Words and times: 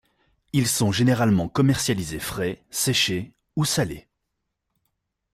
Ils 0.51 0.65
sont 0.67 0.91
généralement 0.91 1.47
commercialisés 1.47 2.17
frais, 2.17 2.65
séchés, 2.71 3.35
ou 3.55 3.65
salés. 3.65 4.07